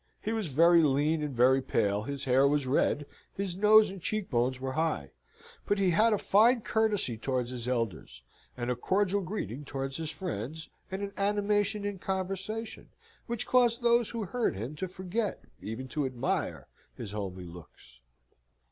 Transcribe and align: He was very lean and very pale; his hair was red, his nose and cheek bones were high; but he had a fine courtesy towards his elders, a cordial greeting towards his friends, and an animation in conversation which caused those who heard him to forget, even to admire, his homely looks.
He 0.19 0.33
was 0.33 0.47
very 0.47 0.81
lean 0.81 1.21
and 1.21 1.35
very 1.35 1.61
pale; 1.61 2.01
his 2.01 2.23
hair 2.25 2.47
was 2.47 2.65
red, 2.65 3.05
his 3.35 3.55
nose 3.55 3.91
and 3.91 4.01
cheek 4.01 4.31
bones 4.31 4.59
were 4.59 4.71
high; 4.71 5.11
but 5.67 5.77
he 5.77 5.91
had 5.91 6.11
a 6.11 6.17
fine 6.17 6.61
courtesy 6.61 7.19
towards 7.19 7.51
his 7.51 7.67
elders, 7.67 8.23
a 8.57 8.75
cordial 8.75 9.21
greeting 9.21 9.63
towards 9.63 9.97
his 9.97 10.09
friends, 10.09 10.71
and 10.89 11.03
an 11.03 11.13
animation 11.17 11.85
in 11.85 11.99
conversation 11.99 12.89
which 13.27 13.45
caused 13.45 13.83
those 13.83 14.09
who 14.09 14.23
heard 14.23 14.55
him 14.55 14.75
to 14.77 14.87
forget, 14.87 15.43
even 15.61 15.87
to 15.89 16.07
admire, 16.07 16.65
his 16.95 17.11
homely 17.11 17.45
looks. 17.45 17.99